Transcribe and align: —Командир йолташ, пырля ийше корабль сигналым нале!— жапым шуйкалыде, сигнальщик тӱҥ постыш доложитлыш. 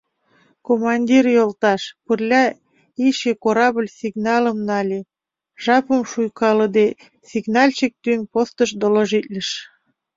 —Командир 0.67 1.25
йолташ, 1.35 1.81
пырля 2.05 2.43
ийше 3.05 3.31
корабль 3.43 3.89
сигналым 3.99 4.57
нале!— 4.67 4.99
жапым 5.63 6.01
шуйкалыде, 6.11 6.87
сигнальщик 7.29 7.93
тӱҥ 8.03 8.19
постыш 8.33 8.69
доложитлыш. 8.81 9.49